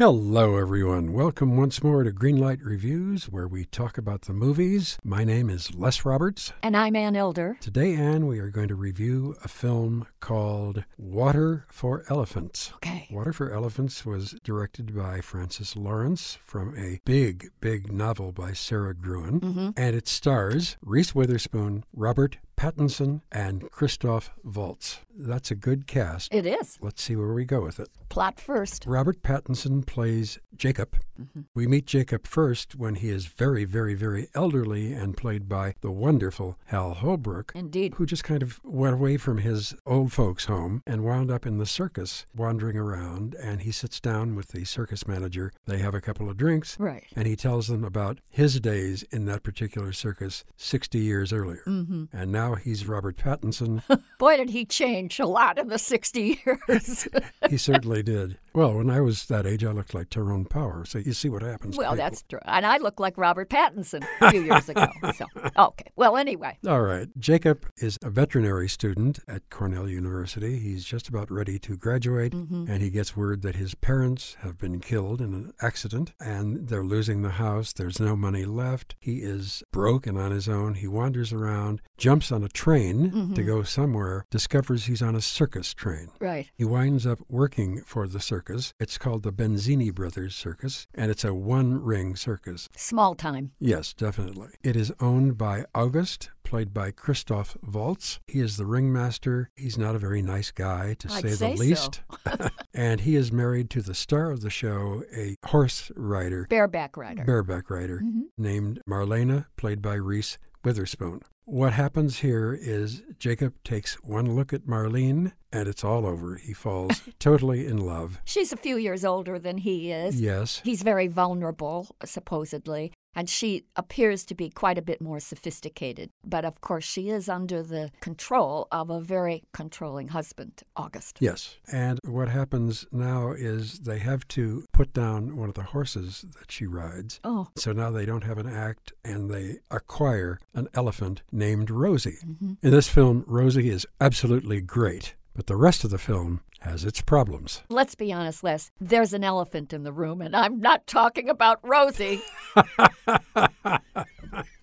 Hello, 0.00 0.56
everyone. 0.56 1.12
Welcome 1.12 1.58
once 1.58 1.82
more 1.82 2.04
to 2.04 2.10
Greenlight 2.10 2.64
Reviews, 2.64 3.24
where 3.28 3.46
we 3.46 3.66
talk 3.66 3.98
about 3.98 4.22
the 4.22 4.32
movies. 4.32 4.98
My 5.04 5.24
name 5.24 5.50
is 5.50 5.74
Les 5.74 6.06
Roberts. 6.06 6.54
And 6.62 6.74
I'm 6.74 6.96
Ann 6.96 7.16
Elder. 7.16 7.58
Today, 7.60 7.94
Ann, 7.96 8.26
we 8.26 8.38
are 8.38 8.48
going 8.48 8.68
to 8.68 8.74
review 8.74 9.36
a 9.44 9.48
film 9.48 10.06
called 10.20 10.84
Water 10.96 11.66
for 11.68 12.04
Elephants. 12.08 12.72
Okay. 12.76 13.08
Water 13.10 13.34
for 13.34 13.52
Elephants 13.52 14.06
was 14.06 14.36
directed 14.42 14.96
by 14.96 15.20
Francis 15.20 15.76
Lawrence 15.76 16.38
from 16.42 16.74
a 16.78 17.00
big, 17.04 17.50
big 17.60 17.92
novel 17.92 18.32
by 18.32 18.54
Sara 18.54 18.94
Gruen, 18.94 19.38
Mm-hmm. 19.40 19.68
and 19.76 19.94
it 19.94 20.08
stars 20.08 20.78
Reese 20.80 21.14
Witherspoon, 21.14 21.84
Robert 21.92 22.38
Pattinson, 22.60 23.22
and 23.32 23.70
Christoph 23.70 24.30
Waltz. 24.44 24.98
That's 25.16 25.50
a 25.50 25.54
good 25.54 25.86
cast. 25.86 26.32
It 26.32 26.44
is. 26.44 26.78
Let's 26.82 27.02
see 27.02 27.16
where 27.16 27.32
we 27.32 27.46
go 27.46 27.62
with 27.62 27.80
it. 27.80 27.88
Plot 28.10 28.38
first. 28.38 28.84
Robert 28.86 29.22
Pattinson 29.22 29.86
plays 29.86 30.38
Jacob. 30.56 30.96
Mm-hmm. 31.20 31.42
We 31.54 31.66
meet 31.66 31.86
Jacob 31.86 32.26
first 32.26 32.74
when 32.74 32.96
he 32.96 33.08
is 33.08 33.26
very, 33.26 33.64
very, 33.64 33.94
very 33.94 34.28
elderly 34.34 34.92
and 34.92 35.16
played 35.16 35.48
by 35.48 35.74
the 35.80 35.90
wonderful 35.90 36.58
Hal 36.66 36.94
Holbrook, 36.94 37.52
Indeed. 37.54 37.94
who 37.94 38.06
just 38.06 38.24
kind 38.24 38.42
of 38.42 38.60
went 38.64 38.94
away 38.94 39.16
from 39.16 39.38
his 39.38 39.74
old 39.86 40.12
folks' 40.12 40.46
home 40.46 40.82
and 40.86 41.04
wound 41.04 41.30
up 41.30 41.46
in 41.46 41.58
the 41.58 41.66
circus 41.66 42.26
wandering 42.36 42.76
around. 42.76 43.34
And 43.34 43.62
he 43.62 43.72
sits 43.72 44.00
down 44.00 44.34
with 44.34 44.48
the 44.48 44.64
circus 44.64 45.06
manager. 45.06 45.52
They 45.66 45.78
have 45.78 45.94
a 45.94 46.00
couple 46.00 46.28
of 46.28 46.36
drinks. 46.36 46.78
Right. 46.78 47.06
And 47.16 47.26
he 47.26 47.36
tells 47.36 47.68
them 47.68 47.84
about 47.84 48.18
his 48.30 48.60
days 48.60 49.02
in 49.04 49.24
that 49.26 49.42
particular 49.42 49.92
circus 49.92 50.44
60 50.56 50.98
years 50.98 51.32
earlier. 51.32 51.62
Mm-hmm. 51.66 52.04
And 52.12 52.32
now 52.32 52.49
he's 52.54 52.86
Robert 52.86 53.16
Pattinson. 53.16 53.82
Boy, 54.18 54.36
did 54.36 54.50
he 54.50 54.64
change 54.64 55.18
a 55.18 55.26
lot 55.26 55.58
in 55.58 55.68
the 55.68 55.78
60 55.78 56.40
years. 56.44 57.08
he 57.48 57.56
certainly 57.56 58.02
did. 58.02 58.38
Well, 58.52 58.74
when 58.74 58.90
I 58.90 59.00
was 59.00 59.26
that 59.26 59.46
age, 59.46 59.64
I 59.64 59.72
looked 59.72 59.94
like 59.94 60.10
Tyrone 60.10 60.44
Power. 60.44 60.84
So 60.84 60.98
you 60.98 61.12
see 61.12 61.28
what 61.28 61.42
happens. 61.42 61.76
well, 61.76 61.94
that's 61.96 62.22
true. 62.28 62.40
And 62.44 62.66
I 62.66 62.78
looked 62.78 63.00
like 63.00 63.16
Robert 63.16 63.48
Pattinson 63.48 64.04
a 64.20 64.30
few 64.30 64.42
years 64.42 64.68
ago. 64.68 64.86
So, 65.14 65.26
okay. 65.58 65.90
Well, 65.96 66.16
anyway. 66.16 66.56
All 66.66 66.82
right. 66.82 67.08
Jacob 67.18 67.66
is 67.78 67.98
a 68.02 68.10
veterinary 68.10 68.68
student 68.68 69.18
at 69.28 69.48
Cornell 69.50 69.88
University. 69.88 70.58
He's 70.58 70.84
just 70.84 71.08
about 71.08 71.30
ready 71.30 71.58
to 71.60 71.76
graduate, 71.76 72.32
Mm-hmm. 72.32 72.70
and 72.70 72.82
he 72.82 72.90
gets 72.90 73.16
word 73.16 73.42
that 73.42 73.56
his 73.56 73.74
parents 73.74 74.36
have 74.40 74.56
been 74.58 74.80
killed 74.80 75.20
in 75.20 75.34
an 75.34 75.52
accident 75.60 76.12
and 76.20 76.68
they're 76.68 76.84
losing 76.84 77.22
the 77.22 77.30
house. 77.30 77.72
There's 77.72 77.98
no 78.00 78.14
money 78.16 78.44
left. 78.44 78.94
He 79.00 79.16
is 79.18 79.62
broke 79.72 80.06
and 80.06 80.16
on 80.18 80.30
his 80.30 80.48
own. 80.48 80.74
He 80.74 80.86
wanders 80.86 81.32
around, 81.32 81.80
jumps 81.98 82.30
on 82.32 82.42
a 82.44 82.48
train 82.48 83.10
Mm-hmm. 83.10 83.34
to 83.34 83.42
go 83.42 83.62
somewhere, 83.62 84.24
discovers 84.30 84.86
he's 84.86 85.02
on 85.02 85.14
a 85.14 85.20
circus 85.20 85.74
train. 85.74 86.08
Right. 86.20 86.48
He 86.56 86.64
winds 86.64 87.06
up 87.06 87.18
working 87.28 87.82
for 87.82 88.06
the 88.08 88.20
circus. 88.20 88.39
It's 88.48 88.96
called 88.98 89.22
the 89.22 89.32
Benzini 89.32 89.94
Brothers 89.94 90.34
Circus, 90.34 90.86
and 90.94 91.10
it's 91.10 91.24
a 91.24 91.34
one 91.34 91.82
ring 91.82 92.16
circus. 92.16 92.68
Small 92.76 93.14
time. 93.14 93.52
Yes, 93.58 93.92
definitely. 93.92 94.48
It 94.62 94.76
is 94.76 94.92
owned 94.98 95.36
by 95.36 95.64
August, 95.74 96.30
played 96.42 96.72
by 96.72 96.90
Christoph 96.90 97.56
Waltz. 97.62 98.18
He 98.26 98.40
is 98.40 98.56
the 98.56 98.64
ringmaster. 98.66 99.50
He's 99.56 99.76
not 99.76 99.94
a 99.94 99.98
very 99.98 100.22
nice 100.22 100.50
guy, 100.50 100.94
to 100.94 101.12
I'd 101.12 101.22
say, 101.22 101.28
say 101.30 101.50
the 101.50 101.56
so. 101.56 101.62
least. 101.62 102.00
and 102.74 103.00
he 103.02 103.14
is 103.16 103.30
married 103.30 103.68
to 103.70 103.82
the 103.82 103.94
star 103.94 104.30
of 104.30 104.40
the 104.40 104.50
show, 104.50 105.04
a 105.14 105.36
horse 105.46 105.90
rider, 105.96 106.46
Bareback 106.48 106.96
rider. 106.96 107.24
bareback 107.24 107.68
rider, 107.70 108.00
Mhm. 108.02 108.22
named 108.38 108.80
Marlena, 108.88 109.46
played 109.56 109.82
by 109.82 109.94
Reese 109.94 110.38
Witherspoon. 110.64 111.20
What 111.50 111.72
happens 111.72 112.20
here 112.20 112.54
is 112.54 113.02
Jacob 113.18 113.54
takes 113.64 113.94
one 114.04 114.36
look 114.36 114.52
at 114.52 114.68
Marlene, 114.68 115.32
and 115.52 115.68
it's 115.68 115.82
all 115.82 116.06
over. 116.06 116.36
He 116.36 116.52
falls 116.52 117.02
totally 117.18 117.66
in 117.66 117.78
love. 117.78 118.20
She's 118.24 118.52
a 118.52 118.56
few 118.56 118.76
years 118.76 119.04
older 119.04 119.36
than 119.36 119.58
he 119.58 119.90
is. 119.90 120.20
Yes. 120.20 120.60
He's 120.62 120.82
very 120.84 121.08
vulnerable, 121.08 121.88
supposedly, 122.04 122.92
and 123.14 123.28
she 123.28 123.64
appears 123.76 124.24
to 124.26 124.34
be 124.34 124.50
quite 124.50 124.78
a 124.78 124.82
bit 124.82 125.00
more 125.00 125.20
sophisticated. 125.20 126.10
But 126.24 126.44
of 126.44 126.60
course, 126.60 126.84
she 126.84 127.10
is 127.10 127.28
under 127.28 127.62
the 127.62 127.90
control 128.00 128.68
of 128.70 128.90
a 128.90 129.00
very 129.00 129.42
controlling 129.52 130.08
husband, 130.08 130.62
August. 130.76 131.18
Yes. 131.20 131.56
And 131.72 131.98
what 132.04 132.28
happens 132.28 132.86
now 132.92 133.32
is 133.32 133.80
they 133.80 133.98
have 133.98 134.26
to 134.28 134.64
put 134.72 134.92
down 134.92 135.36
one 135.36 135.48
of 135.48 135.54
the 135.54 135.62
horses 135.62 136.24
that 136.38 136.50
she 136.50 136.66
rides. 136.66 137.20
Oh, 137.24 137.48
So 137.56 137.72
now 137.72 137.90
they 137.90 138.06
don't 138.06 138.24
have 138.24 138.38
an 138.38 138.48
act 138.48 138.92
and 139.04 139.30
they 139.30 139.58
acquire 139.70 140.38
an 140.54 140.68
elephant 140.74 141.22
named 141.32 141.70
Rosie. 141.70 142.18
Mm-hmm. 142.24 142.54
In 142.62 142.70
this 142.70 142.88
film, 142.88 143.24
Rosie 143.26 143.70
is 143.70 143.86
absolutely 144.00 144.60
great, 144.60 145.14
but 145.34 145.46
the 145.46 145.56
rest 145.56 145.84
of 145.84 145.90
the 145.90 145.98
film 145.98 146.40
has 146.60 146.84
its 146.84 147.00
problems. 147.00 147.62
let's 147.70 147.94
be 147.94 148.12
honest, 148.12 148.44
Les. 148.44 148.70
There's 148.80 149.14
an 149.14 149.24
elephant 149.24 149.72
in 149.72 149.82
the 149.82 149.92
room, 149.92 150.20
and 150.20 150.36
I'm 150.36 150.60
not 150.60 150.86
talking 150.86 151.30
about 151.30 151.58
Rosie. 151.62 152.20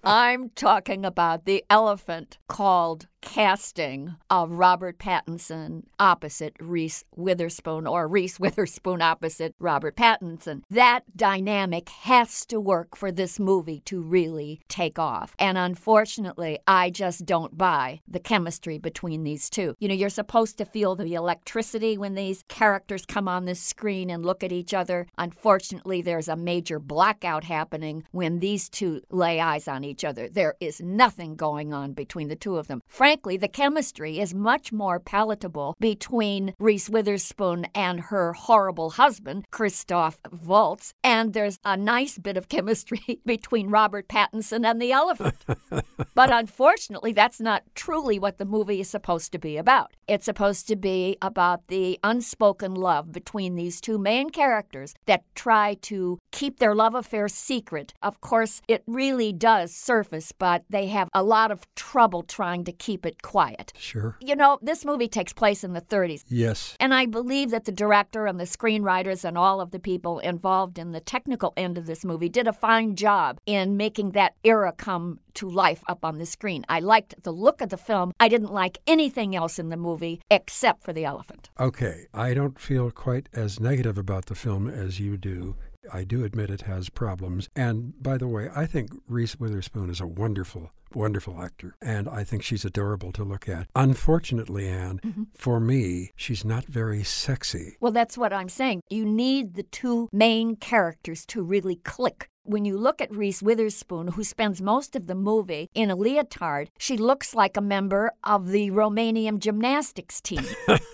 I'm 0.03 0.49
talking 0.51 1.05
about 1.05 1.45
the 1.45 1.63
elephant 1.69 2.37
called 2.47 3.07
casting 3.27 4.15
of 4.29 4.51
Robert 4.51 4.97
Pattinson 4.97 5.83
opposite 5.99 6.55
Reese 6.61 7.03
Witherspoon 7.15 7.85
or 7.85 8.07
Reese 8.07 8.39
Witherspoon 8.39 9.01
opposite 9.01 9.53
Robert 9.59 9.97
Pattinson. 9.97 10.61
That 10.69 11.01
dynamic 11.15 11.89
has 11.89 12.45
to 12.45 12.59
work 12.59 12.95
for 12.95 13.11
this 13.11 13.37
movie 13.37 13.81
to 13.81 14.01
really 14.01 14.61
take 14.69 14.97
off. 14.97 15.35
And 15.37 15.57
unfortunately, 15.57 16.59
I 16.65 16.89
just 16.89 17.25
don't 17.25 17.57
buy 17.57 17.99
the 18.07 18.19
chemistry 18.19 18.77
between 18.77 19.23
these 19.23 19.49
two. 19.49 19.75
You 19.79 19.89
know, 19.89 19.93
you're 19.93 20.09
supposed 20.09 20.57
to 20.59 20.65
feel 20.65 20.95
the 20.95 21.13
electricity 21.13 21.97
when 21.97 22.15
these 22.15 22.43
characters 22.47 23.05
come 23.05 23.27
on 23.27 23.43
the 23.43 23.55
screen 23.55 24.09
and 24.09 24.25
look 24.25 24.43
at 24.43 24.53
each 24.53 24.73
other. 24.73 25.05
Unfortunately, 25.17 26.01
there's 26.01 26.29
a 26.29 26.37
major 26.37 26.79
blackout 26.79 27.43
happening 27.43 28.05
when 28.11 28.39
these 28.39 28.69
two 28.69 29.01
lay 29.11 29.41
eyes 29.41 29.67
on 29.67 29.83
each 29.83 30.05
other. 30.05 30.29
There 30.29 30.55
is 30.61 30.81
nothing 30.81 31.35
going 31.35 31.73
on 31.73 31.91
between 31.91 32.29
the 32.29 32.35
two 32.37 32.57
of 32.57 32.67
them. 32.67 32.81
Frankly, 33.17 33.37
the 33.37 33.47
chemistry 33.47 34.19
is 34.19 34.35
much 34.35 34.71
more 34.71 34.99
palatable 34.99 35.75
between 35.79 36.53
Reese 36.59 36.87
Witherspoon 36.87 37.65
and 37.73 37.99
her 37.99 38.33
horrible 38.33 38.91
husband, 38.91 39.45
Christoph 39.49 40.19
Waltz, 40.45 40.93
and 41.03 41.33
there's 41.33 41.57
a 41.65 41.75
nice 41.75 42.19
bit 42.19 42.37
of 42.37 42.47
chemistry 42.47 43.19
between 43.25 43.71
Robert 43.71 44.07
Pattinson 44.07 44.69
and 44.69 44.79
the 44.79 44.91
elephant. 44.91 45.43
but 46.13 46.31
unfortunately, 46.31 47.11
that's 47.11 47.41
not 47.41 47.63
truly 47.73 48.19
what 48.19 48.37
the 48.37 48.45
movie 48.45 48.81
is 48.81 48.89
supposed 48.89 49.31
to 49.31 49.39
be 49.39 49.57
about. 49.57 49.95
It's 50.07 50.25
supposed 50.25 50.67
to 50.67 50.75
be 50.75 51.17
about 51.19 51.69
the 51.69 51.99
unspoken 52.03 52.75
love 52.75 53.11
between 53.11 53.55
these 53.55 53.81
two 53.81 53.97
main 53.97 54.29
characters 54.29 54.93
that 55.07 55.23
try 55.33 55.73
to 55.81 56.19
keep 56.31 56.59
their 56.59 56.75
love 56.75 56.93
affair 56.93 57.27
secret. 57.29 57.95
Of 58.03 58.21
course, 58.21 58.61
it 58.67 58.83
really 58.85 59.33
does 59.33 59.73
surface, 59.73 60.31
but 60.31 60.65
they 60.69 60.85
have 60.87 61.09
a 61.15 61.23
lot 61.23 61.49
of 61.49 61.65
trouble 61.73 62.21
trying 62.21 62.63
to 62.65 62.71
keep 62.71 62.96
it 63.05 63.21
quiet. 63.21 63.73
Sure. 63.77 64.17
You 64.19 64.35
know, 64.35 64.59
this 64.61 64.85
movie 64.85 65.07
takes 65.07 65.33
place 65.33 65.63
in 65.63 65.73
the 65.73 65.81
30s. 65.81 66.23
Yes. 66.27 66.75
And 66.79 66.93
I 66.93 67.05
believe 67.05 67.51
that 67.51 67.65
the 67.65 67.71
director 67.71 68.25
and 68.25 68.39
the 68.39 68.45
screenwriters 68.45 69.23
and 69.23 69.37
all 69.37 69.61
of 69.61 69.71
the 69.71 69.79
people 69.79 70.19
involved 70.19 70.77
in 70.77 70.91
the 70.91 70.99
technical 70.99 71.53
end 71.55 71.77
of 71.77 71.85
this 71.85 72.03
movie 72.03 72.29
did 72.29 72.47
a 72.47 72.53
fine 72.53 72.95
job 72.95 73.39
in 73.45 73.77
making 73.77 74.11
that 74.11 74.35
era 74.43 74.73
come 74.75 75.19
to 75.35 75.49
life 75.49 75.83
up 75.87 76.03
on 76.03 76.17
the 76.17 76.25
screen. 76.25 76.65
I 76.67 76.79
liked 76.79 77.23
the 77.23 77.31
look 77.31 77.61
of 77.61 77.69
the 77.69 77.77
film. 77.77 78.11
I 78.19 78.27
didn't 78.27 78.51
like 78.51 78.79
anything 78.87 79.35
else 79.35 79.59
in 79.59 79.69
the 79.69 79.77
movie 79.77 80.21
except 80.31 80.83
for 80.83 80.93
the 80.93 81.05
elephant. 81.05 81.49
Okay. 81.59 82.07
I 82.13 82.33
don't 82.33 82.59
feel 82.59 82.89
quite 82.91 83.29
as 83.33 83.59
negative 83.59 83.97
about 83.97 84.25
the 84.25 84.35
film 84.35 84.67
as 84.67 84.99
you 84.99 85.17
do. 85.17 85.55
I 85.93 86.03
do 86.03 86.23
admit 86.23 86.49
it 86.49 86.61
has 86.61 86.89
problems. 86.89 87.49
And 87.55 88.01
by 88.01 88.17
the 88.17 88.27
way, 88.27 88.49
I 88.55 88.65
think 88.65 88.91
Reese 89.07 89.39
Witherspoon 89.39 89.89
is 89.89 90.01
a 90.01 90.07
wonderful, 90.07 90.71
wonderful 90.93 91.41
actor. 91.41 91.75
And 91.81 92.07
I 92.09 92.23
think 92.23 92.43
she's 92.43 92.65
adorable 92.65 93.11
to 93.13 93.23
look 93.23 93.47
at. 93.49 93.67
Unfortunately, 93.75 94.67
Ann, 94.67 94.99
mm-hmm. 95.03 95.23
for 95.35 95.59
me, 95.59 96.11
she's 96.15 96.45
not 96.45 96.65
very 96.65 97.03
sexy. 97.03 97.77
Well, 97.79 97.91
that's 97.91 98.17
what 98.17 98.33
I'm 98.33 98.49
saying. 98.49 98.81
You 98.89 99.05
need 99.05 99.55
the 99.55 99.63
two 99.63 100.09
main 100.11 100.55
characters 100.55 101.25
to 101.27 101.41
really 101.41 101.75
click. 101.75 102.29
When 102.47 102.63
you 102.63 102.77
look 102.77 103.01
at 103.01 103.13
Reese 103.13 103.43
Witherspoon, 103.43 104.07
who 104.13 104.23
spends 104.23 104.61
most 104.61 104.95
of 104.95 105.07
the 105.07 105.15
movie 105.15 105.69
in 105.73 105.91
a 105.91 105.97
leotard, 105.97 106.69
she 106.79 106.95
looks 106.95 107.35
like 107.35 107.57
a 107.57 107.61
member 107.61 108.13
of 108.23 108.51
the 108.51 108.71
Romanian 108.71 109.39
gymnastics 109.39 110.21
team. 110.21 110.45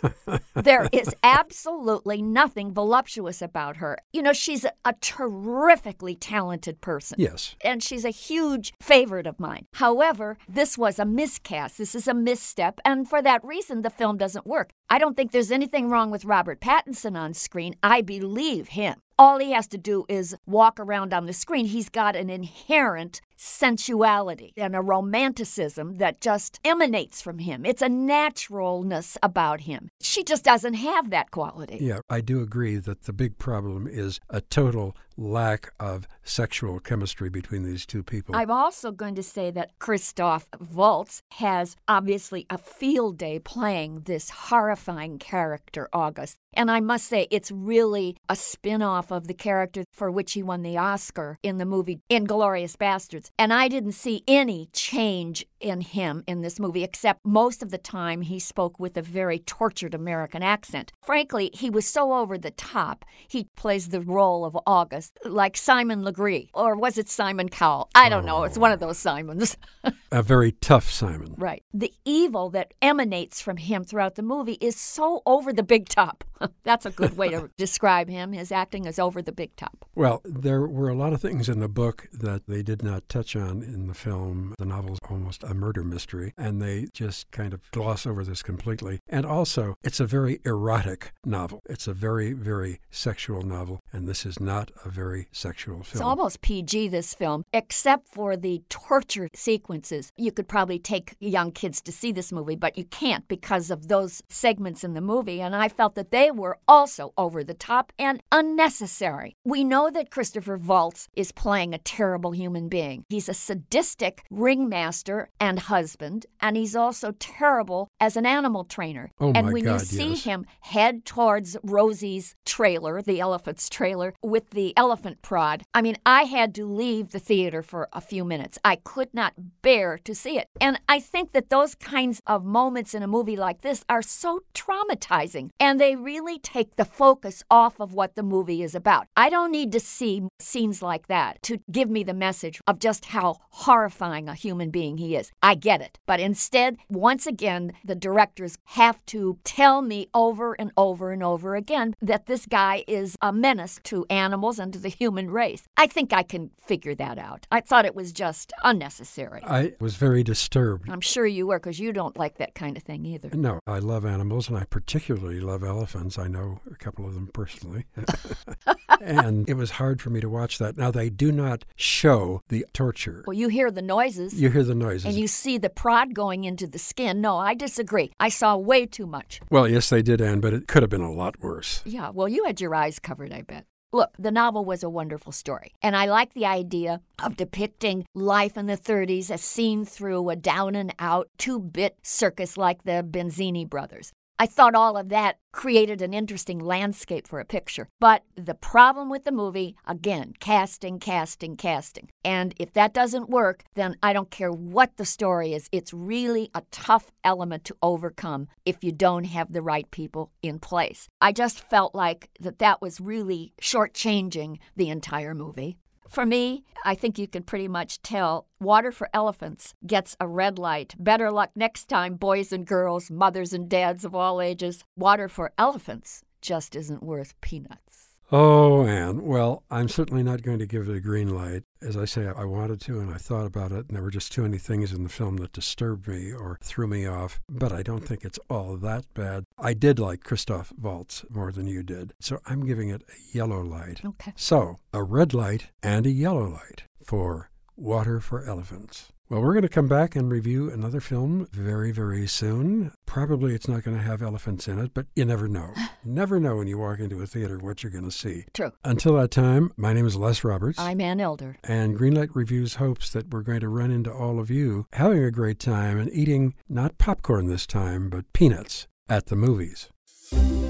there 0.55 0.89
is 0.91 1.13
absolutely 1.21 2.23
nothing 2.23 2.73
voluptuous 2.73 3.39
about 3.39 3.77
her. 3.77 3.99
You 4.11 4.23
know, 4.23 4.33
she's 4.33 4.65
a, 4.65 4.93
terrifically 4.99 6.15
talented 6.15 6.81
person. 6.81 7.17
Yes. 7.19 7.55
and 7.61 7.83
she's 7.83 8.05
a 8.05 8.09
huge 8.09 8.73
favorite 8.81 9.27
of 9.27 9.39
mine. 9.39 9.67
However, 9.73 10.39
this 10.49 10.75
was 10.75 10.97
a 10.97 11.05
miscast. 11.05 11.77
This 11.77 11.93
is 11.93 12.07
a 12.07 12.15
misstep, 12.15 12.79
and 12.83 13.07
for 13.07 13.21
that 13.21 13.43
reason, 13.43 13.83
the 13.83 13.91
film 13.91 14.17
doesn't 14.17 14.47
work. 14.47 14.71
I 14.89 14.97
don't 14.97 15.15
think 15.15 15.31
there's 15.31 15.51
anything 15.51 15.89
wrong 15.89 16.09
with 16.09 16.25
Robert 16.25 16.61
Pattinson 16.61 17.15
on 17.15 17.35
screen. 17.35 17.75
I 17.83 18.01
believe 18.01 18.69
him. 18.69 18.95
All 19.19 19.37
he 19.37 19.51
has 19.51 19.67
to 19.67 19.77
do 19.77 20.05
is 20.09 20.35
walk 20.45 20.79
around 20.79 21.13
on 21.13 21.27
the 21.27 21.33
screen. 21.33 21.65
He's 21.65 21.89
got 21.89 22.15
an 22.15 22.29
inherent 22.29 23.21
sensuality 23.35 24.53
and 24.57 24.75
a 24.75 24.81
romanticism 24.81 25.97
that 25.97 26.21
just 26.21 26.59
emanates 26.63 27.21
from 27.21 27.39
him. 27.39 27.65
It's 27.65 27.81
a 27.81 27.89
naturalness 27.89 29.17
about 29.21 29.61
him. 29.61 29.89
She 30.01 30.23
just 30.23 30.43
doesn't 30.43 30.75
have 30.75 31.09
that 31.11 31.29
quality. 31.29 31.77
Yeah, 31.79 31.99
I 32.09 32.21
do 32.21 32.41
agree 32.41 32.77
that 32.77 33.03
the 33.03 33.13
big 33.13 33.37
problem 33.37 33.87
is 33.87 34.19
a 34.29 34.41
total 34.41 34.95
lack 35.17 35.73
of 35.79 36.07
sexual 36.23 36.79
chemistry 36.79 37.29
between 37.29 37.63
these 37.63 37.85
two 37.85 38.03
people. 38.03 38.35
I'm 38.35 38.51
also 38.51 38.91
going 38.91 39.15
to 39.15 39.23
say 39.23 39.51
that 39.51 39.77
Christoph 39.79 40.47
Waltz 40.73 41.21
has 41.33 41.75
obviously 41.87 42.45
a 42.49 42.57
field 42.57 43.17
day 43.17 43.39
playing 43.39 44.01
this 44.01 44.29
horrifying 44.29 45.19
character, 45.19 45.89
August. 45.93 46.37
And 46.53 46.69
I 46.69 46.79
must 46.79 47.05
say, 47.05 47.27
it's 47.31 47.51
really 47.51 48.15
a 48.29 48.35
spin 48.35 48.81
off 48.81 49.11
of 49.11 49.27
the 49.27 49.33
character 49.33 49.85
for 49.91 50.11
which 50.11 50.33
he 50.33 50.43
won 50.43 50.61
the 50.61 50.77
Oscar 50.77 51.37
in 51.41 51.57
the 51.57 51.65
movie 51.65 52.01
Inglourious 52.09 52.75
Basterds. 52.75 53.29
And 53.39 53.51
I 53.51 53.67
didn't 53.67 53.93
see 53.93 54.23
any 54.27 54.69
change 54.71 55.45
in 55.63 55.81
him 55.81 56.23
in 56.27 56.41
this 56.41 56.59
movie, 56.59 56.83
except 56.83 57.21
most 57.25 57.63
of 57.63 57.71
the 57.71 57.77
time 57.77 58.21
he 58.21 58.39
spoke 58.39 58.79
with 58.79 58.97
a 58.97 59.01
very 59.01 59.39
tortured 59.39 59.93
American 59.95 60.43
accent. 60.43 60.91
Frankly, 61.01 61.49
he 61.53 61.69
was 61.69 61.87
so 61.87 62.13
over 62.13 62.37
the 62.37 62.51
top. 62.51 63.05
He 63.27 63.47
plays 63.55 63.89
the 63.89 64.01
role 64.01 64.45
of 64.45 64.57
August 64.67 65.17
like 65.25 65.57
Simon 65.57 66.03
Legree, 66.03 66.49
or 66.53 66.75
was 66.75 66.97
it 66.97 67.09
Simon 67.09 67.49
Cowell? 67.49 67.89
I 67.95 68.09
don't 68.09 68.25
know. 68.25 68.43
It's 68.43 68.57
one 68.57 68.71
of 68.71 68.79
those 68.79 68.97
Simons. 68.97 69.57
a 70.11 70.21
very 70.21 70.51
tough 70.51 70.89
Simon. 70.91 71.35
Right. 71.37 71.63
The 71.73 71.93
evil 72.05 72.49
that 72.51 72.73
emanates 72.81 73.41
from 73.41 73.57
him 73.57 73.83
throughout 73.83 74.15
the 74.15 74.21
movie 74.21 74.57
is 74.61 74.75
so 74.75 75.21
over 75.25 75.53
the 75.53 75.63
big 75.63 75.87
top. 75.87 76.23
That's 76.63 76.85
a 76.85 76.91
good 76.91 77.17
way 77.17 77.29
to 77.29 77.49
describe 77.57 78.09
him. 78.09 78.33
His 78.33 78.51
acting 78.51 78.85
is 78.85 78.99
over 78.99 79.21
the 79.21 79.31
big 79.31 79.55
top. 79.55 79.85
Well, 79.95 80.21
there 80.25 80.67
were 80.67 80.89
a 80.89 80.95
lot 80.95 81.13
of 81.13 81.21
things 81.21 81.49
in 81.49 81.59
the 81.59 81.69
book 81.69 82.07
that 82.11 82.47
they 82.47 82.63
did 82.63 82.83
not 82.83 83.07
touch 83.09 83.35
on 83.35 83.63
in 83.63 83.87
the 83.87 83.93
film. 83.93 84.55
The 84.57 84.65
novel's 84.65 84.99
almost 85.09 85.43
a 85.53 85.55
murder 85.55 85.83
mystery, 85.83 86.33
and 86.35 86.59
they 86.61 86.87
just 86.93 87.29
kind 87.31 87.53
of 87.53 87.61
gloss 87.71 88.07
over 88.07 88.23
this 88.23 88.41
completely. 88.41 88.99
And 89.07 89.23
also, 89.23 89.75
it's 89.83 89.99
a 89.99 90.05
very 90.05 90.39
erotic 90.45 91.13
novel. 91.23 91.61
It's 91.69 91.87
a 91.87 91.93
very, 91.93 92.33
very 92.33 92.79
sexual 92.89 93.43
novel, 93.43 93.81
and 93.91 94.07
this 94.07 94.25
is 94.25 94.39
not 94.39 94.71
a 94.83 94.89
very 94.89 95.27
sexual 95.31 95.83
film. 95.83 95.91
It's 95.91 96.01
almost 96.01 96.41
PG, 96.41 96.87
this 96.87 97.13
film, 97.13 97.45
except 97.53 98.07
for 98.07 98.35
the 98.35 98.63
torture 98.69 99.29
sequences. 99.35 100.11
You 100.17 100.31
could 100.31 100.47
probably 100.47 100.79
take 100.79 101.15
young 101.19 101.51
kids 101.51 101.81
to 101.83 101.91
see 101.91 102.11
this 102.11 102.31
movie, 102.31 102.55
but 102.55 102.75
you 102.75 102.85
can't 102.85 103.27
because 103.27 103.69
of 103.69 103.87
those 103.87 104.23
segments 104.29 104.83
in 104.83 104.95
the 104.95 105.01
movie. 105.01 105.39
And 105.39 105.55
I 105.55 105.69
felt 105.69 105.93
that 105.95 106.09
they 106.09 106.31
were 106.31 106.57
also 106.67 107.13
over 107.15 107.43
the 107.43 107.53
top 107.53 107.93
and 107.99 108.23
unnecessary. 108.31 109.35
We 109.45 109.63
know 109.63 109.91
that 109.91 110.09
Christopher 110.09 110.57
Waltz 110.57 111.09
is 111.15 111.31
playing 111.31 111.75
a 111.75 111.77
terrible 111.77 112.31
human 112.31 112.69
being. 112.69 113.05
He's 113.09 113.29
a 113.29 113.35
sadistic 113.35 114.23
ringmaster 114.31 115.29
and 115.43 115.59
husband, 115.59 116.25
and 116.39 116.55
he's 116.55 116.73
also 116.73 117.11
terrible 117.19 117.89
as 117.99 118.15
an 118.15 118.25
animal 118.25 118.63
trainer. 118.63 119.11
Oh 119.19 119.33
and 119.35 119.51
when 119.51 119.65
God, 119.65 119.73
you 119.73 119.79
see 119.79 120.09
yes. 120.11 120.23
him 120.23 120.45
head 120.61 121.03
towards 121.03 121.57
Rosie's 121.63 122.33
trailer, 122.45 123.01
the 123.01 123.19
elephant's 123.19 123.67
trailer, 123.67 124.13
with 124.23 124.51
the 124.51 124.71
elephant 124.77 125.21
prod, 125.21 125.63
I 125.73 125.81
mean, 125.81 125.97
I 126.05 126.23
had 126.23 126.55
to 126.55 126.65
leave 126.65 127.11
the 127.11 127.19
theater 127.19 127.61
for 127.61 127.89
a 127.91 127.99
few 127.99 128.23
minutes. 128.23 128.57
I 128.63 128.77
could 128.77 129.13
not 129.13 129.33
bear 129.61 129.97
to 130.05 130.15
see 130.15 130.37
it. 130.37 130.47
And 130.61 130.79
I 130.87 131.01
think 131.01 131.33
that 131.33 131.49
those 131.49 131.75
kinds 131.75 132.21
of 132.25 132.45
moments 132.45 132.93
in 132.93 133.03
a 133.03 133.07
movie 133.07 133.35
like 133.35 133.63
this 133.63 133.83
are 133.89 134.01
so 134.01 134.43
traumatizing, 134.53 135.49
and 135.59 135.77
they 135.77 135.97
really 135.97 136.39
take 136.39 136.77
the 136.77 136.85
focus 136.85 137.43
off 137.51 137.81
of 137.81 137.93
what 137.93 138.15
the 138.15 138.23
movie 138.23 138.63
is 138.63 138.75
about. 138.75 139.07
I 139.17 139.29
don't 139.29 139.51
need 139.51 139.73
to 139.73 139.81
see 139.81 140.21
scenes 140.39 140.81
like 140.81 141.07
that 141.07 141.43
to 141.43 141.57
give 141.69 141.89
me 141.89 142.03
the 142.05 142.13
message 142.13 142.61
of 142.65 142.79
just 142.79 143.05
how 143.05 143.39
horrifying 143.49 144.29
a 144.29 144.35
human 144.35 144.69
being 144.69 144.97
he 144.99 145.17
is. 145.17 145.32
I 145.41 145.55
get 145.55 145.81
it. 145.81 145.99
But 146.05 146.19
instead, 146.19 146.77
once 146.89 147.25
again, 147.25 147.73
the 147.83 147.95
directors 147.95 148.57
have 148.65 149.03
to 149.07 149.39
tell 149.43 149.81
me 149.81 150.07
over 150.13 150.53
and 150.53 150.71
over 150.77 151.11
and 151.11 151.23
over 151.23 151.55
again 151.55 151.95
that 152.01 152.25
this 152.25 152.45
guy 152.45 152.83
is 152.87 153.17
a 153.21 153.31
menace 153.31 153.79
to 153.85 154.05
animals 154.09 154.59
and 154.59 154.71
to 154.73 154.79
the 154.79 154.89
human 154.89 155.31
race. 155.31 155.63
I 155.77 155.87
think 155.87 156.13
I 156.13 156.23
can 156.23 156.51
figure 156.65 156.95
that 156.95 157.17
out. 157.17 157.45
I 157.51 157.61
thought 157.61 157.85
it 157.85 157.95
was 157.95 158.11
just 158.11 158.53
unnecessary. 158.63 159.41
I 159.43 159.73
was 159.79 159.95
very 159.95 160.23
disturbed. 160.23 160.89
I'm 160.89 161.01
sure 161.01 161.25
you 161.25 161.47
were 161.47 161.59
because 161.59 161.79
you 161.79 161.91
don't 161.91 162.17
like 162.17 162.37
that 162.37 162.55
kind 162.55 162.77
of 162.77 162.83
thing 162.83 163.05
either. 163.05 163.29
No, 163.33 163.59
I 163.67 163.79
love 163.79 164.05
animals 164.05 164.47
and 164.49 164.57
I 164.57 164.63
particularly 164.65 165.39
love 165.39 165.63
elephants. 165.63 166.17
I 166.17 166.27
know 166.27 166.59
a 166.71 166.75
couple 166.75 167.05
of 167.05 167.13
them 167.13 167.29
personally. 167.33 167.85
and 169.01 169.49
it 169.49 169.55
was 169.55 169.71
hard 169.71 170.01
for 170.01 170.09
me 170.09 170.21
to 170.21 170.29
watch 170.29 170.57
that. 170.57 170.77
Now, 170.77 170.91
they 170.91 171.09
do 171.09 171.31
not 171.31 171.65
show 171.75 172.41
the 172.49 172.65
torture. 172.73 173.23
Well, 173.27 173.33
you 173.35 173.49
hear 173.49 173.71
the 173.71 173.81
noises. 173.81 174.39
You 174.39 174.49
hear 174.49 174.63
the 174.63 174.75
noises. 174.75 175.12
You 175.13 175.27
see 175.27 175.57
the 175.57 175.69
prod 175.69 176.13
going 176.13 176.43
into 176.43 176.67
the 176.67 176.79
skin. 176.79 177.21
No, 177.21 177.37
I 177.37 177.53
disagree. 177.53 178.11
I 178.19 178.29
saw 178.29 178.55
way 178.57 178.85
too 178.85 179.05
much. 179.05 179.41
well, 179.49 179.67
yes, 179.67 179.89
they 179.89 180.01
did, 180.01 180.21
Ann, 180.21 180.39
but 180.39 180.53
it 180.53 180.67
could 180.67 180.83
have 180.83 180.89
been 180.89 181.01
a 181.01 181.11
lot 181.11 181.39
worse. 181.41 181.81
Yeah, 181.85 182.09
well, 182.09 182.27
you 182.27 182.45
had 182.45 182.59
your 182.59 182.73
eyes 182.73 182.99
covered, 182.99 183.31
I 183.31 183.41
bet. 183.41 183.65
Look, 183.91 184.15
the 184.17 184.31
novel 184.31 184.65
was 184.65 184.81
a 184.81 184.89
wonderful 184.89 185.31
story, 185.31 185.71
and 185.83 185.95
I 185.95 186.05
like 186.05 186.33
the 186.33 186.47
idea 186.47 187.01
of 187.23 187.37
depicting 187.37 188.05
life 188.15 188.57
in 188.57 188.65
the 188.65 188.75
30s 188.75 189.29
as 189.29 189.41
seen 189.41 189.85
through 189.85 190.29
a 190.29 190.35
down 190.35 190.73
and 190.73 190.95
out 190.97 191.29
two 191.37 191.59
bit 191.59 191.97
circus 192.01 192.57
like 192.57 192.83
the 192.85 193.05
Benzini 193.07 193.69
brothers. 193.69 194.11
I 194.39 194.45
thought 194.45 194.75
all 194.75 194.97
of 194.97 195.09
that 195.09 195.37
created 195.51 196.01
an 196.01 196.13
interesting 196.13 196.59
landscape 196.59 197.27
for 197.27 197.39
a 197.39 197.45
picture. 197.45 197.87
But 197.99 198.23
the 198.35 198.55
problem 198.55 199.09
with 199.09 199.23
the 199.23 199.31
movie, 199.31 199.75
again, 199.85 200.33
casting, 200.39 200.99
casting, 200.99 201.55
casting. 201.55 202.09
And 202.25 202.53
if 202.57 202.73
that 202.73 202.93
doesn't 202.93 203.29
work, 203.29 203.63
then 203.75 203.95
I 204.01 204.13
don't 204.13 204.31
care 204.31 204.51
what 204.51 204.97
the 204.97 205.05
story 205.05 205.53
is. 205.53 205.69
It's 205.71 205.93
really 205.93 206.49
a 206.55 206.63
tough 206.71 207.11
element 207.23 207.63
to 207.65 207.77
overcome 207.81 208.47
if 208.65 208.83
you 208.83 208.91
don't 208.91 209.25
have 209.25 209.53
the 209.53 209.61
right 209.61 209.89
people 209.91 210.31
in 210.41 210.59
place. 210.59 211.07
I 211.21 211.31
just 211.31 211.59
felt 211.59 211.93
like 211.93 212.29
that 212.39 212.59
that 212.59 212.81
was 212.81 212.99
really 212.99 213.53
shortchanging 213.61 214.57
the 214.75 214.89
entire 214.89 215.35
movie. 215.35 215.77
For 216.07 216.25
me, 216.25 216.63
I 216.85 216.95
think 216.95 217.17
you 217.17 217.27
can 217.27 217.43
pretty 217.43 217.67
much 217.67 218.01
tell 218.01 218.47
Water 218.59 218.91
for 218.91 219.09
Elephants 219.13 219.73
gets 219.85 220.15
a 220.19 220.27
red 220.27 220.59
light. 220.59 220.95
Better 220.99 221.31
luck 221.31 221.51
next 221.55 221.85
time, 221.85 222.15
boys 222.15 222.51
and 222.51 222.67
girls, 222.67 223.09
mothers 223.09 223.53
and 223.53 223.69
dads 223.69 224.05
of 224.05 224.13
all 224.13 224.41
ages. 224.41 224.83
Water 224.95 225.27
for 225.27 225.53
Elephants 225.57 226.23
just 226.41 226.75
isn't 226.75 227.01
worth 227.03 227.39
peanuts. 227.41 228.12
Oh, 228.35 228.87
Ann. 228.87 229.25
Well, 229.25 229.61
I'm 229.69 229.87
certainly 229.87 230.23
not 230.23 230.41
going 230.41 230.57
to 230.57 230.65
give 230.65 230.89
it 230.89 230.95
a 230.95 230.99
green 230.99 231.35
light. 231.35 231.65
As 231.83 231.95
I 231.95 232.05
say, 232.05 232.25
I 232.25 232.45
wanted 232.45 232.81
to 232.81 232.99
and 232.99 233.13
I 233.13 233.17
thought 233.17 233.45
about 233.45 233.71
it, 233.71 233.85
and 233.85 233.89
there 233.89 234.01
were 234.01 234.09
just 234.09 234.31
too 234.31 234.41
many 234.41 234.57
things 234.57 234.91
in 234.91 235.03
the 235.03 235.09
film 235.09 235.37
that 235.37 235.53
disturbed 235.53 236.07
me 236.07 236.33
or 236.33 236.57
threw 236.63 236.87
me 236.87 237.05
off. 237.05 237.39
But 237.47 237.71
I 237.71 237.83
don't 237.83 238.03
think 238.03 238.25
it's 238.25 238.39
all 238.49 238.75
that 238.77 239.05
bad. 239.13 239.43
I 239.59 239.75
did 239.75 239.99
like 239.99 240.23
Christoph 240.23 240.73
Waltz 240.75 241.23
more 241.29 241.51
than 241.51 241.67
you 241.67 241.83
did, 241.83 242.13
so 242.19 242.39
I'm 242.47 242.65
giving 242.65 242.89
it 242.89 243.03
a 243.07 243.37
yellow 243.37 243.61
light. 243.61 244.01
Okay. 244.03 244.33
So, 244.35 244.79
a 244.91 245.03
red 245.03 245.35
light 245.35 245.67
and 245.83 246.07
a 246.07 246.11
yellow 246.11 246.47
light 246.47 246.85
for 247.03 247.51
Water 247.75 248.19
for 248.19 248.43
Elephants. 248.43 249.12
Well, 249.29 249.41
we're 249.41 249.53
going 249.53 249.63
to 249.63 249.69
come 249.69 249.87
back 249.87 250.15
and 250.15 250.29
review 250.29 250.69
another 250.69 250.99
film 250.99 251.47
very, 251.51 251.91
very 251.91 252.27
soon. 252.27 252.91
Probably 253.05 253.55
it's 253.55 253.69
not 253.69 253.83
going 253.83 253.95
to 253.97 254.03
have 254.03 254.21
elephants 254.21 254.67
in 254.67 254.77
it, 254.79 254.93
but 254.93 255.07
you 255.15 255.23
never 255.25 255.47
know. 255.47 255.73
never 256.03 256.39
know 256.41 256.57
when 256.57 256.67
you 256.67 256.77
walk 256.77 256.99
into 256.99 257.21
a 257.21 257.25
theater 257.25 257.57
what 257.57 257.81
you're 257.81 257.91
going 257.91 258.03
to 258.03 258.11
see. 258.11 258.43
True. 258.53 258.71
Until 258.83 259.15
that 259.15 259.31
time, 259.31 259.71
my 259.77 259.93
name 259.93 260.05
is 260.05 260.17
Les 260.17 260.43
Roberts. 260.43 260.77
I'm 260.77 260.99
Ann 261.01 261.19
Elder. 261.21 261.57
and 261.63 261.97
Greenlight 261.97 262.29
Reviews 262.33 262.75
hopes 262.75 263.09
that 263.11 263.29
we're 263.31 263.41
going 263.41 263.61
to 263.61 263.69
run 263.69 263.91
into 263.91 264.11
all 264.11 264.39
of 264.39 264.51
you 264.51 264.87
having 264.93 265.23
a 265.23 265.31
great 265.31 265.59
time 265.59 265.97
and 265.97 266.11
eating 266.11 266.53
not 266.67 266.97
popcorn 266.97 267.47
this 267.47 267.65
time, 267.65 268.09
but 268.09 268.31
peanuts 268.33 268.87
at 269.07 269.27
the 269.27 269.35
movies. 269.37 269.89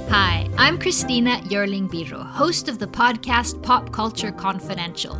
Hi, 0.10 0.48
I'm 0.58 0.78
Christina 0.78 1.42
Yerling 1.46 1.90
Biro, 1.90 2.24
host 2.24 2.70
of 2.70 2.78
the 2.78 2.88
podcast 2.88 3.62
Pop 3.64 3.92
Culture 3.92 4.32
Confidential. 4.32 5.20